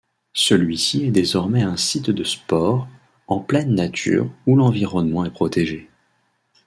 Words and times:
Celui-ci 0.33 1.03
est 1.05 1.11
désormais 1.11 1.61
un 1.61 1.77
site 1.77 2.09
de 2.09 2.23
sports 2.23 2.87
en 3.27 3.39
pleine 3.39 3.75
nature 3.75 4.31
où 4.47 4.55
l'environnement 4.55 5.25
est 5.25 5.29
protégé. 5.29 5.91